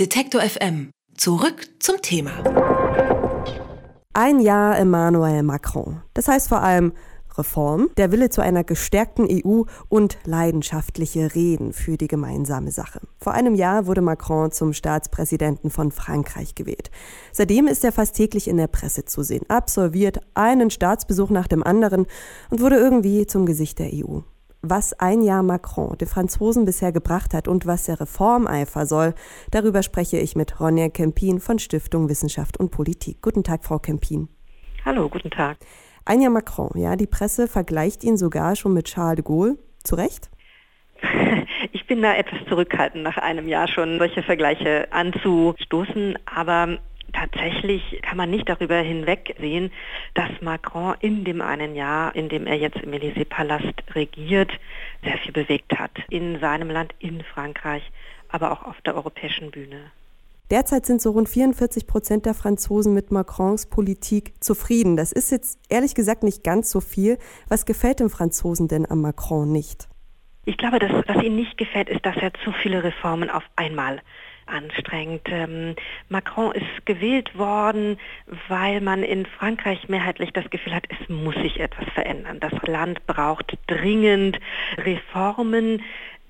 Detektor 0.00 0.40
FM. 0.40 0.90
Zurück 1.16 1.68
zum 1.78 2.02
Thema. 2.02 2.32
Ein 4.12 4.40
Jahr 4.40 4.76
Emmanuel 4.76 5.44
Macron. 5.44 6.02
Das 6.14 6.26
heißt 6.26 6.48
vor 6.48 6.62
allem 6.62 6.94
Reform, 7.38 7.90
der 7.96 8.10
Wille 8.10 8.28
zu 8.28 8.40
einer 8.40 8.64
gestärkten 8.64 9.28
EU 9.30 9.62
und 9.88 10.18
leidenschaftliche 10.24 11.36
Reden 11.36 11.72
für 11.72 11.96
die 11.96 12.08
gemeinsame 12.08 12.72
Sache. 12.72 13.02
Vor 13.20 13.34
einem 13.34 13.54
Jahr 13.54 13.86
wurde 13.86 14.00
Macron 14.00 14.50
zum 14.50 14.72
Staatspräsidenten 14.72 15.70
von 15.70 15.92
Frankreich 15.92 16.56
gewählt. 16.56 16.90
Seitdem 17.30 17.68
ist 17.68 17.84
er 17.84 17.92
fast 17.92 18.16
täglich 18.16 18.48
in 18.48 18.56
der 18.56 18.66
Presse 18.66 19.04
zu 19.04 19.22
sehen, 19.22 19.48
absolviert 19.48 20.18
einen 20.34 20.70
Staatsbesuch 20.70 21.30
nach 21.30 21.46
dem 21.46 21.62
anderen 21.62 22.06
und 22.50 22.60
wurde 22.60 22.78
irgendwie 22.78 23.28
zum 23.28 23.46
Gesicht 23.46 23.78
der 23.78 23.90
EU 23.92 24.22
was 24.70 24.98
ein 24.98 25.22
Jahr 25.22 25.42
Macron 25.42 25.96
den 25.98 26.08
Franzosen 26.08 26.64
bisher 26.64 26.92
gebracht 26.92 27.34
hat 27.34 27.48
und 27.48 27.66
was 27.66 27.84
der 27.84 28.00
Reformeifer 28.00 28.86
soll, 28.86 29.14
darüber 29.50 29.82
spreche 29.82 30.18
ich 30.18 30.36
mit 30.36 30.60
Ronja 30.60 30.88
Kempin 30.88 31.40
von 31.40 31.58
Stiftung 31.58 32.08
Wissenschaft 32.08 32.58
und 32.58 32.70
Politik. 32.70 33.20
Guten 33.22 33.44
Tag, 33.44 33.64
Frau 33.64 33.78
Kempin. 33.78 34.28
Hallo, 34.84 35.08
guten 35.08 35.30
Tag. 35.30 35.58
Ein 36.04 36.20
Jahr 36.20 36.30
Macron, 36.30 36.70
ja, 36.74 36.96
die 36.96 37.06
Presse 37.06 37.48
vergleicht 37.48 38.04
ihn 38.04 38.16
sogar 38.16 38.56
schon 38.56 38.74
mit 38.74 38.86
Charles 38.86 39.16
de 39.16 39.24
Gaulle. 39.24 39.58
Zu 39.82 39.96
Recht? 39.96 40.30
Ich 41.72 41.86
bin 41.86 42.00
da 42.00 42.14
etwas 42.14 42.38
zurückhaltend, 42.48 43.02
nach 43.04 43.18
einem 43.18 43.46
Jahr 43.46 43.68
schon 43.68 43.98
solche 43.98 44.22
Vergleiche 44.22 44.88
anzustoßen, 44.90 46.18
aber 46.24 46.78
tatsächlich 47.14 48.00
kann 48.02 48.16
man 48.16 48.30
nicht 48.30 48.48
darüber 48.48 48.76
hinwegsehen, 48.76 49.72
dass 50.14 50.30
Macron 50.40 50.94
in 51.00 51.24
dem 51.24 51.40
einen 51.40 51.74
Jahr, 51.74 52.14
in 52.14 52.28
dem 52.28 52.46
er 52.46 52.56
jetzt 52.56 52.76
im 52.76 52.92
Élysée-Palast 52.92 53.94
regiert, 53.94 54.52
sehr 55.02 55.16
viel 55.18 55.32
bewegt 55.32 55.78
hat. 55.78 55.92
In 56.10 56.40
seinem 56.40 56.70
Land, 56.70 56.94
in 56.98 57.22
Frankreich, 57.22 57.82
aber 58.28 58.52
auch 58.52 58.64
auf 58.64 58.80
der 58.82 58.94
europäischen 58.94 59.50
Bühne. 59.50 59.80
Derzeit 60.50 60.84
sind 60.84 61.00
so 61.00 61.12
rund 61.12 61.28
44 61.28 61.86
Prozent 61.86 62.26
der 62.26 62.34
Franzosen 62.34 62.92
mit 62.92 63.10
Macrons 63.10 63.66
Politik 63.66 64.34
zufrieden. 64.40 64.96
Das 64.96 65.10
ist 65.10 65.30
jetzt 65.30 65.58
ehrlich 65.70 65.94
gesagt 65.94 66.22
nicht 66.22 66.44
ganz 66.44 66.70
so 66.70 66.80
viel. 66.80 67.18
Was 67.48 67.64
gefällt 67.64 68.00
dem 68.00 68.10
Franzosen 68.10 68.68
denn 68.68 68.88
am 68.88 69.00
Macron 69.00 69.50
nicht? 69.50 69.88
Ich 70.44 70.58
glaube, 70.58 70.78
dass, 70.78 70.90
was 71.06 71.22
ihnen 71.24 71.36
nicht 71.36 71.56
gefällt, 71.56 71.88
ist, 71.88 72.04
dass 72.04 72.16
er 72.16 72.34
zu 72.44 72.52
viele 72.52 72.84
Reformen 72.84 73.30
auf 73.30 73.44
einmal 73.56 74.02
anstrengend. 74.46 75.22
Ähm, 75.26 75.74
Macron 76.08 76.52
ist 76.52 76.86
gewählt 76.86 77.36
worden, 77.36 77.98
weil 78.48 78.80
man 78.80 79.02
in 79.02 79.26
Frankreich 79.26 79.88
mehrheitlich 79.88 80.32
das 80.32 80.48
Gefühl 80.50 80.74
hat, 80.74 80.86
es 80.88 81.08
muss 81.08 81.34
sich 81.36 81.60
etwas 81.60 81.86
verändern. 81.94 82.40
Das 82.40 82.52
Land 82.66 83.06
braucht 83.06 83.56
dringend 83.66 84.38
Reformen 84.78 85.82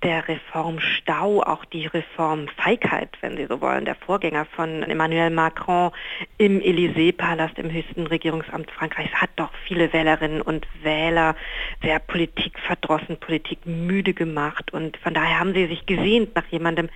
der 0.05 0.29
Reformstau, 0.29 1.43
auch 1.43 1.65
die 1.65 1.87
Reformfeigheit, 1.87 3.09
wenn 3.23 3.37
Sie 3.37 3.47
so 3.47 3.61
wollen, 3.63 3.87
der 3.87 3.95
Vorgänger 3.95 4.45
von 4.45 4.83
Emmanuel 4.83 5.31
Macron 5.31 5.91
im 6.37 6.61
Élysée-Palast, 6.61 7.59
im 7.59 7.73
höchsten 7.73 8.07
Regierungsamt 8.07 8.71
Frankreichs, 8.71 9.15
hat 9.15 9.31
doch 9.37 9.51
viele 9.67 9.93
Wählerinnen 9.95 10.43
und 10.43 10.67
Wähler 10.83 11.35
sehr 11.83 11.99
politikverdrossen, 11.99 13.17
politikmüde 13.19 14.13
gemacht. 14.13 14.73
Und 14.75 14.99
von 14.99 15.15
daher 15.15 15.41
haben 15.41 15.55
sie 15.55 15.67
sich 15.67 15.87
gesehnt 15.87 16.37
nach 16.37 16.47
jemandem, 16.51 16.91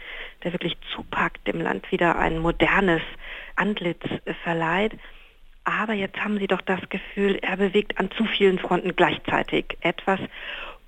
der 0.45 0.53
wirklich 0.53 0.77
zupackt, 0.95 1.47
dem 1.47 1.63
Land 1.63 1.91
wieder 1.91 2.19
ein 2.19 2.39
modernes 2.39 3.03
Antlitz 3.57 4.05
verleiht. 4.45 4.93
Aber 5.65 5.93
jetzt 5.95 6.19
haben 6.23 6.39
sie 6.39 6.47
doch 6.47 6.63
das 6.63 6.81
Gefühl, 6.89 7.39
er 7.43 7.57
bewegt 7.57 7.99
an 7.99 8.11
zu 8.11 8.25
vielen 8.25 8.59
Fronten 8.59 8.97
gleichzeitig 8.97 9.77
etwas. 9.81 10.21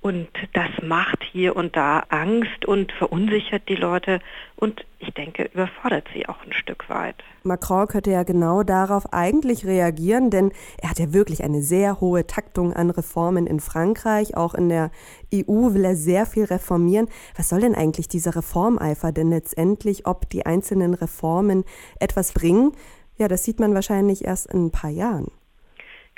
Und 0.01 0.29
das 0.53 0.69
macht 0.81 1.23
hier 1.31 1.55
und 1.55 1.75
da 1.75 1.99
Angst 2.09 2.65
und 2.65 2.91
verunsichert 2.91 3.69
die 3.69 3.75
Leute 3.75 4.19
und 4.55 4.83
ich 4.97 5.13
denke, 5.13 5.49
überfordert 5.53 6.07
sie 6.11 6.27
auch 6.27 6.43
ein 6.43 6.53
Stück 6.53 6.89
weit. 6.89 7.15
Macron 7.43 7.87
könnte 7.87 8.09
ja 8.09 8.23
genau 8.23 8.63
darauf 8.63 9.13
eigentlich 9.13 9.65
reagieren, 9.65 10.31
denn 10.31 10.51
er 10.81 10.89
hat 10.89 10.99
ja 10.99 11.13
wirklich 11.13 11.43
eine 11.43 11.61
sehr 11.61 12.01
hohe 12.01 12.25
Taktung 12.25 12.73
an 12.73 12.89
Reformen 12.89 13.45
in 13.45 13.59
Frankreich. 13.59 14.35
Auch 14.35 14.55
in 14.55 14.69
der 14.69 14.89
EU 15.33 15.73
will 15.73 15.85
er 15.85 15.95
sehr 15.95 16.25
viel 16.25 16.45
reformieren. 16.45 17.07
Was 17.37 17.49
soll 17.49 17.61
denn 17.61 17.75
eigentlich 17.75 18.07
dieser 18.07 18.35
Reformeifer 18.35 19.11
denn 19.11 19.29
letztendlich, 19.29 20.07
ob 20.07 20.29
die 20.29 20.47
einzelnen 20.47 20.95
Reformen 20.95 21.63
etwas 21.99 22.33
bringen? 22.33 22.71
Ja, 23.17 23.27
das 23.27 23.43
sieht 23.43 23.59
man 23.59 23.75
wahrscheinlich 23.75 24.25
erst 24.25 24.51
in 24.51 24.65
ein 24.65 24.71
paar 24.71 24.89
Jahren. 24.89 25.31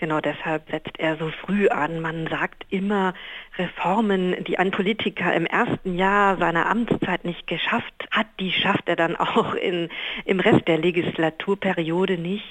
Genau 0.03 0.19
deshalb 0.19 0.69
setzt 0.69 0.99
er 0.99 1.15
so 1.15 1.29
früh 1.29 1.69
an. 1.69 2.01
Man 2.01 2.27
sagt 2.27 2.65
immer, 2.69 3.13
Reformen, 3.57 4.35
die 4.43 4.59
ein 4.59 4.71
Politiker 4.71 5.33
im 5.33 5.45
ersten 5.45 5.95
Jahr 5.95 6.35
seiner 6.35 6.69
Amtszeit 6.69 7.23
nicht 7.23 7.47
geschafft 7.47 7.93
hat, 8.11 8.27
die 8.37 8.51
schafft 8.51 8.89
er 8.89 8.97
dann 8.97 9.15
auch 9.15 9.53
in, 9.53 9.87
im 10.25 10.41
Rest 10.41 10.67
der 10.67 10.77
Legislaturperiode 10.77 12.17
nicht. 12.17 12.43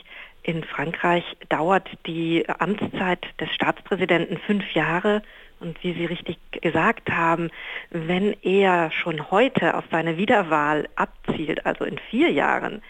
In 0.42 0.64
Frankreich 0.64 1.24
dauert 1.50 1.90
die 2.06 2.48
Amtszeit 2.48 3.22
des 3.38 3.52
Staatspräsidenten 3.52 4.38
fünf 4.38 4.72
Jahre. 4.72 5.20
Und 5.60 5.76
wie 5.84 5.92
Sie 5.92 6.06
richtig 6.06 6.38
gesagt 6.52 7.10
haben, 7.10 7.50
wenn 7.90 8.34
er 8.40 8.90
schon 8.92 9.30
heute 9.30 9.76
auf 9.76 9.84
seine 9.90 10.16
Wiederwahl 10.16 10.88
abzielt, 10.96 11.66
also 11.66 11.84
in 11.84 11.98
vier 12.08 12.30
Jahren, 12.30 12.80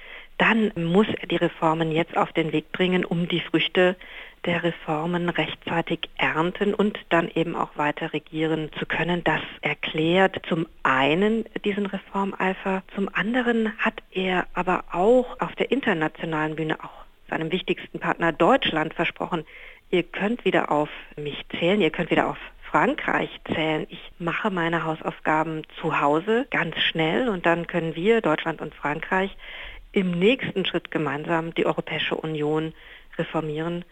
dann 0.42 0.72
muss 0.74 1.06
er 1.20 1.28
die 1.28 1.36
Reformen 1.36 1.92
jetzt 1.92 2.16
auf 2.16 2.32
den 2.32 2.52
Weg 2.52 2.72
bringen, 2.72 3.04
um 3.04 3.28
die 3.28 3.40
Früchte 3.40 3.96
der 4.44 4.62
Reformen 4.64 5.28
rechtzeitig 5.28 6.10
ernten 6.16 6.74
und 6.74 6.98
dann 7.10 7.28
eben 7.28 7.54
auch 7.54 7.76
weiter 7.76 8.12
regieren 8.12 8.70
zu 8.78 8.86
können. 8.86 9.22
Das 9.22 9.40
erklärt 9.60 10.42
zum 10.48 10.66
einen 10.82 11.44
diesen 11.64 11.86
Reformeifer, 11.86 12.82
zum 12.94 13.08
anderen 13.12 13.76
hat 13.78 14.02
er 14.10 14.46
aber 14.54 14.84
auch 14.90 15.40
auf 15.40 15.54
der 15.54 15.70
internationalen 15.70 16.56
Bühne 16.56 16.82
auch 16.82 17.02
seinem 17.28 17.50
wichtigsten 17.52 17.98
Partner 17.98 18.32
Deutschland 18.32 18.94
versprochen, 18.94 19.44
ihr 19.90 20.02
könnt 20.02 20.44
wieder 20.44 20.70
auf 20.70 20.90
mich 21.16 21.42
zählen, 21.58 21.80
ihr 21.80 21.90
könnt 21.90 22.10
wieder 22.10 22.28
auf 22.28 22.38
Frankreich 22.70 23.30
zählen. 23.54 23.86
Ich 23.90 24.12
mache 24.18 24.50
meine 24.50 24.84
Hausaufgaben 24.84 25.62
zu 25.80 26.00
Hause 26.00 26.46
ganz 26.50 26.78
schnell 26.78 27.28
und 27.28 27.46
dann 27.46 27.66
können 27.66 27.94
wir, 27.94 28.20
Deutschland 28.20 28.60
und 28.60 28.74
Frankreich, 28.74 29.36
im 29.92 30.10
nächsten 30.10 30.64
Schritt 30.64 30.90
gemeinsam 30.90 31.54
die 31.54 31.66
Europäische 31.66 32.16
Union 32.16 32.72
reformieren 33.18 33.84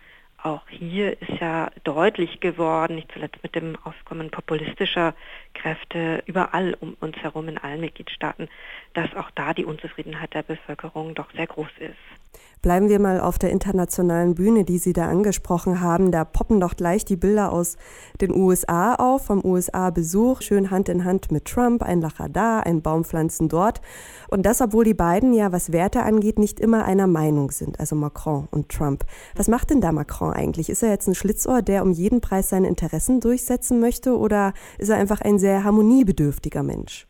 auch 0.43 0.63
hier 0.69 1.21
ist 1.21 1.41
ja 1.41 1.71
deutlich 1.85 2.41
geworden, 2.41 2.97
nicht 2.97 3.13
zuletzt 3.13 3.43
mit 3.43 3.55
dem 3.55 3.77
Aufkommen 3.85 4.31
populistischer 4.31 5.15
Kräfte 5.55 6.23
überall 6.27 6.77
um 6.81 6.97
uns 7.01 7.17
herum 7.19 7.49
in 7.49 7.59
allen 7.59 7.81
Mitgliedstaaten, 7.81 8.49
dass 8.95 9.15
auch 9.15 9.31
da 9.31 9.55
die 9.55 9.65
Unzufriedenheit 9.65 10.35
der 10.35 10.43
Bevölkerung 10.43 11.15
doch 11.15 11.31
sehr 11.33 11.47
groß 11.47 11.71
ist. 11.79 12.20
Bleiben 12.63 12.91
wir 12.91 13.01
mal 13.01 13.21
auf 13.21 13.39
der 13.39 13.51
internationalen 13.53 14.35
Bühne, 14.35 14.65
die 14.65 14.77
Sie 14.77 14.93
da 14.93 15.09
angesprochen 15.09 15.81
haben. 15.81 16.13
Da 16.13 16.27
poppen 16.27 16.61
doch 16.61 16.77
gleich 16.77 17.07
die 17.07 17.17
Bilder 17.17 17.53
aus 17.53 17.79
den 18.21 18.35
USA 18.35 18.97
auf, 18.97 19.25
vom 19.27 19.43
USA-Besuch, 19.43 20.43
schön 20.43 20.71
Hand 20.71 20.91
in 20.91 21.07
Hand 21.07 21.33
mit 21.33 21.47
Trump, 21.47 21.83
ein 21.83 22.03
Lacher 22.03 22.29
da, 22.29 22.61
ein 22.61 22.83
Baumpflanzen 22.83 23.49
dort. 23.49 23.81
Und 24.29 24.45
das, 24.45 24.61
obwohl 24.61 24.85
die 24.85 24.93
beiden 24.93 25.33
ja, 25.33 25.53
was 25.53 25.73
Werte 25.73 26.03
angeht, 26.03 26.39
nicht 26.39 26.61
immer 26.61 26.85
einer 26.85 27.07
Meinung 27.07 27.51
sind, 27.51 27.81
also 27.81 27.97
Macron 27.97 28.47
und 28.51 28.69
Trump. 28.69 29.07
Was 29.35 29.49
macht 29.49 29.71
denn 29.71 29.81
da 29.81 29.91
Macron 29.91 30.35
eigentlich? 30.35 30.69
Ist 30.69 30.83
er 30.83 30.91
jetzt 30.91 31.09
ein 31.09 31.15
Schlitzohr, 31.15 31.63
der 31.63 31.83
um 31.83 31.93
jeden 31.93 32.21
Preis 32.21 32.51
seine 32.51 32.69
Interessen 32.69 33.21
durchsetzen 33.21 33.81
möchte, 33.81 34.19
oder 34.19 34.53
ist 34.77 34.91
er 34.91 34.97
einfach 34.97 35.23
ein 35.23 35.39
sehr 35.39 35.65
harmoniebedürftiger 35.65 36.63
Mensch? 36.63 37.10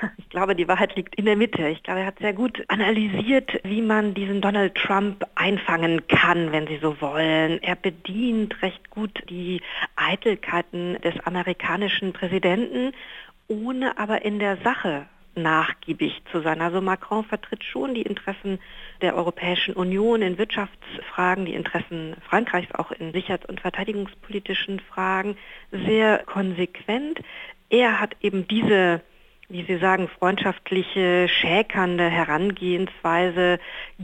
Ich 0.18 0.28
glaube, 0.28 0.56
die 0.56 0.66
Wahrheit 0.66 0.96
liegt 0.96 1.14
in 1.14 1.26
der 1.26 1.36
Mitte. 1.36 1.68
Ich 1.68 1.82
glaube, 1.82 2.00
er 2.00 2.06
hat 2.06 2.18
sehr 2.18 2.32
gut 2.32 2.64
analysiert, 2.68 3.60
wie 3.62 3.82
man 3.82 4.14
diesen 4.14 4.40
Donald 4.40 4.74
Trump 4.74 5.24
einfangen 5.36 6.06
kann, 6.08 6.50
wenn 6.50 6.66
Sie 6.66 6.78
so 6.78 7.00
wollen. 7.00 7.62
Er 7.62 7.76
bedient 7.76 8.60
recht 8.62 8.90
gut 8.90 9.22
die 9.28 9.60
Eitelkeiten 9.96 11.00
des 11.02 11.18
amerikanischen 11.20 12.12
Präsidenten, 12.12 12.92
ohne 13.46 13.96
aber 13.98 14.24
in 14.24 14.38
der 14.38 14.56
Sache 14.58 15.06
nachgiebig 15.36 16.22
zu 16.30 16.40
sein. 16.40 16.60
Also 16.60 16.80
Macron 16.80 17.24
vertritt 17.24 17.64
schon 17.64 17.94
die 17.94 18.02
Interessen 18.02 18.58
der 19.00 19.16
Europäischen 19.16 19.74
Union 19.74 20.22
in 20.22 20.38
Wirtschaftsfragen, 20.38 21.44
die 21.44 21.54
Interessen 21.54 22.16
Frankreichs 22.28 22.72
auch 22.74 22.92
in 22.92 23.12
sicherheits- 23.12 23.46
und 23.46 23.60
verteidigungspolitischen 23.60 24.80
Fragen 24.80 25.36
sehr 25.70 26.18
konsequent. 26.18 27.20
Er 27.68 28.00
hat 28.00 28.16
eben 28.20 28.46
diese 28.46 29.02
wie 29.48 29.64
Sie 29.64 29.78
sagen, 29.78 30.08
freundschaftliche, 30.18 31.28
schäkernde 31.28 32.08
Herangehensweise 32.08 33.58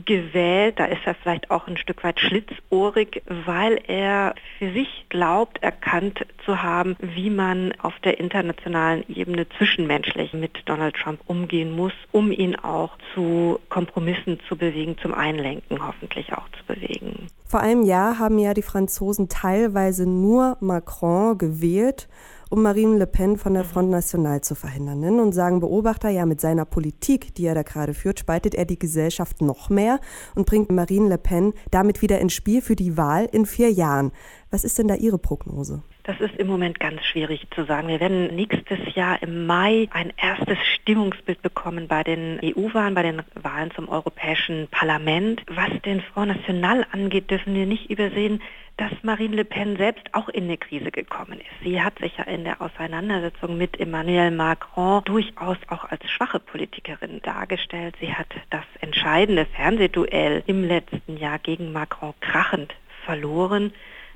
gewählt. 0.05 0.79
Da 0.79 0.85
ist 0.85 1.01
er 1.05 1.15
vielleicht 1.15 1.49
auch 1.49 1.67
ein 1.67 1.77
Stück 1.77 2.03
weit 2.03 2.19
schlitzohrig, 2.19 3.21
weil 3.27 3.79
er 3.87 4.35
für 4.57 4.71
sich 4.71 5.05
glaubt, 5.09 5.61
erkannt 5.63 6.25
zu 6.45 6.61
haben, 6.61 6.95
wie 6.99 7.29
man 7.29 7.73
auf 7.81 7.93
der 8.03 8.19
internationalen 8.19 9.03
Ebene 9.09 9.47
zwischenmenschlich 9.57 10.33
mit 10.33 10.61
Donald 10.65 10.95
Trump 10.95 11.21
umgehen 11.25 11.75
muss, 11.75 11.93
um 12.11 12.31
ihn 12.31 12.55
auch 12.55 12.97
zu 13.13 13.59
Kompromissen 13.69 14.39
zu 14.47 14.55
bewegen, 14.55 14.97
zum 15.01 15.13
Einlenken 15.13 15.85
hoffentlich 15.85 16.33
auch 16.33 16.47
zu 16.49 16.65
bewegen. 16.65 17.27
Vor 17.45 17.59
einem 17.59 17.83
Jahr 17.83 18.17
haben 18.17 18.39
ja 18.39 18.53
die 18.53 18.61
Franzosen 18.61 19.27
teilweise 19.27 20.07
nur 20.09 20.57
Macron 20.61 21.37
gewählt 21.37 22.07
um 22.51 22.63
Marine 22.63 22.97
Le 22.97 23.07
Pen 23.07 23.37
von 23.37 23.53
der 23.53 23.63
Front 23.63 23.89
National 23.89 24.41
zu 24.41 24.55
verhindern. 24.55 24.99
Nun 24.99 25.31
sagen 25.31 25.61
Beobachter 25.61 26.09
ja, 26.09 26.25
mit 26.25 26.41
seiner 26.41 26.65
Politik, 26.65 27.33
die 27.33 27.45
er 27.45 27.55
da 27.55 27.63
gerade 27.63 27.93
führt, 27.93 28.19
spaltet 28.19 28.55
er 28.55 28.65
die 28.65 28.77
Gesellschaft 28.77 29.41
noch 29.41 29.69
mehr 29.69 30.01
und 30.35 30.45
bringt 30.45 30.69
Marine 30.69 31.07
Le 31.07 31.17
Pen 31.17 31.53
damit 31.71 32.01
wieder 32.01 32.19
ins 32.19 32.33
Spiel 32.33 32.61
für 32.61 32.75
die 32.75 32.97
Wahl 32.97 33.29
in 33.31 33.45
vier 33.45 33.71
Jahren. 33.71 34.11
Was 34.53 34.65
ist 34.65 34.77
denn 34.77 34.89
da 34.89 34.95
Ihre 34.95 35.17
Prognose? 35.17 35.81
Das 36.03 36.19
ist 36.19 36.35
im 36.35 36.47
Moment 36.47 36.77
ganz 36.77 37.05
schwierig 37.05 37.47
zu 37.55 37.63
sagen. 37.63 37.87
Wir 37.87 38.01
werden 38.01 38.35
nächstes 38.35 38.79
Jahr 38.95 39.23
im 39.23 39.45
Mai 39.45 39.87
ein 39.91 40.11
erstes 40.17 40.57
Stimmungsbild 40.75 41.41
bekommen 41.41 41.87
bei 41.87 42.03
den 42.03 42.37
EU-Wahlen, 42.43 42.93
bei 42.93 43.03
den 43.03 43.21
Wahlen 43.35 43.71
zum 43.71 43.87
Europäischen 43.87 44.67
Parlament. 44.69 45.41
Was 45.47 45.69
den 45.85 46.01
Front 46.01 46.35
National 46.35 46.85
angeht, 46.91 47.31
dürfen 47.31 47.53
wir 47.53 47.65
nicht 47.65 47.89
übersehen, 47.89 48.41
dass 48.75 48.91
Marine 49.03 49.37
Le 49.37 49.45
Pen 49.45 49.77
selbst 49.77 50.03
auch 50.13 50.27
in 50.27 50.43
eine 50.45 50.57
Krise 50.57 50.91
gekommen 50.91 51.39
ist. 51.39 51.63
Sie 51.63 51.81
hat 51.81 51.99
sich 51.99 52.17
ja 52.17 52.25
in 52.25 52.43
der 52.43 52.61
Auseinandersetzung 52.61 53.57
mit 53.57 53.79
Emmanuel 53.79 54.31
Macron 54.31 55.01
durchaus 55.05 55.57
auch 55.69 55.85
als 55.85 56.09
schwache 56.09 56.39
Politikerin 56.39 57.21
dargestellt. 57.21 57.95
Sie 58.01 58.13
hat 58.13 58.27
das 58.49 58.65
entscheidende 58.81 59.45
Fernsehduell 59.45 60.43
im 60.45 60.65
letzten 60.65 61.15
Jahr 61.15 61.39
gegen 61.39 61.71
Macron 61.71 62.13
krachend 62.19 62.75
verloren. 63.05 63.71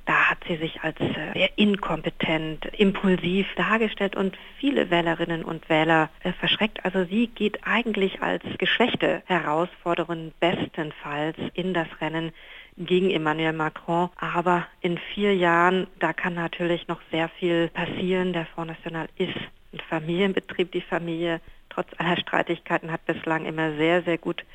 Da 0.05 0.29
hat 0.29 0.37
sie 0.47 0.57
sich 0.57 0.81
als 0.81 0.99
äh, 0.99 1.33
sehr 1.33 1.57
inkompetent, 1.57 2.65
impulsiv 2.77 3.47
dargestellt 3.55 4.15
und 4.15 4.37
viele 4.59 4.91
Wählerinnen 4.91 5.43
und 5.43 5.67
Wähler 5.67 6.09
äh, 6.23 6.31
verschreckt. 6.33 6.85
Also 6.85 7.05
sie 7.05 7.27
geht 7.27 7.59
eigentlich 7.65 8.21
als 8.21 8.43
geschwächte 8.59 9.23
Herausforderin 9.25 10.31
bestenfalls 10.39 11.37
in 11.55 11.73
das 11.73 11.87
Rennen 12.01 12.31
gegen 12.77 13.09
Emmanuel 13.09 13.53
Macron. 13.53 14.09
Aber 14.17 14.67
in 14.81 14.99
vier 15.13 15.35
Jahren, 15.35 15.87
da 15.99 16.13
kann 16.13 16.35
natürlich 16.35 16.87
noch 16.87 17.01
sehr 17.11 17.29
viel 17.29 17.69
passieren. 17.69 18.33
Der 18.33 18.45
Front 18.45 18.67
National 18.67 19.07
ist 19.17 19.35
ein 19.73 19.79
Familienbetrieb. 19.89 20.71
Die 20.71 20.81
Familie 20.81 21.41
trotz 21.69 21.87
aller 21.97 22.17
Streitigkeiten 22.17 22.91
hat 22.91 23.05
bislang 23.05 23.45
immer 23.45 23.75
sehr, 23.75 24.03
sehr 24.03 24.19
gut 24.19 24.45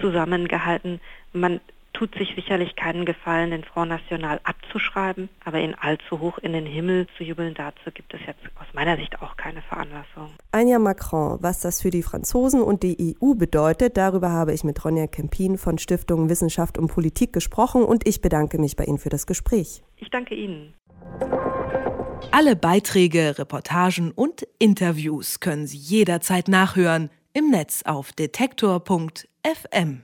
zusammengehalten. 0.00 1.00
Man 1.32 1.60
tut 2.00 2.14
sich 2.14 2.34
sicherlich 2.34 2.76
keinen 2.76 3.04
Gefallen, 3.04 3.50
den 3.50 3.62
Front 3.62 3.90
National 3.90 4.40
abzuschreiben, 4.44 5.28
aber 5.44 5.60
ihn 5.60 5.74
allzu 5.78 6.18
hoch 6.18 6.38
in 6.38 6.54
den 6.54 6.64
Himmel 6.64 7.06
zu 7.18 7.24
jubeln, 7.24 7.52
dazu 7.52 7.90
gibt 7.92 8.14
es 8.14 8.20
jetzt 8.26 8.40
aus 8.58 8.66
meiner 8.72 8.96
Sicht 8.96 9.20
auch 9.20 9.36
keine 9.36 9.60
Veranlassung. 9.60 10.30
Anja 10.50 10.78
Macron, 10.78 11.36
was 11.42 11.60
das 11.60 11.82
für 11.82 11.90
die 11.90 12.02
Franzosen 12.02 12.62
und 12.62 12.82
die 12.82 13.18
EU 13.20 13.34
bedeutet, 13.34 13.98
darüber 13.98 14.30
habe 14.30 14.54
ich 14.54 14.64
mit 14.64 14.82
Ronja 14.82 15.08
Kempin 15.08 15.58
von 15.58 15.76
Stiftung 15.76 16.30
Wissenschaft 16.30 16.78
und 16.78 16.88
Politik 16.88 17.34
gesprochen 17.34 17.82
und 17.82 18.08
ich 18.08 18.22
bedanke 18.22 18.58
mich 18.58 18.76
bei 18.76 18.84
Ihnen 18.84 18.98
für 18.98 19.10
das 19.10 19.26
Gespräch. 19.26 19.82
Ich 19.98 20.08
danke 20.08 20.34
Ihnen. 20.34 20.72
Alle 22.30 22.56
Beiträge, 22.56 23.38
Reportagen 23.38 24.10
und 24.10 24.48
Interviews 24.58 25.40
können 25.40 25.66
Sie 25.66 25.76
jederzeit 25.76 26.48
nachhören 26.48 27.10
im 27.34 27.50
Netz 27.50 27.82
auf 27.84 28.12
detektor.fm. 28.12 30.02